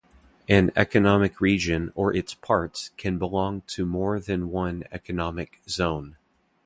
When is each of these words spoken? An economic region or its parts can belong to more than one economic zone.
An 0.49 0.71
economic 0.75 1.39
region 1.39 1.91
or 1.93 2.11
its 2.11 2.33
parts 2.33 2.89
can 2.97 3.19
belong 3.19 3.61
to 3.67 3.85
more 3.85 4.19
than 4.19 4.49
one 4.49 4.83
economic 4.91 5.61
zone. 5.69 6.17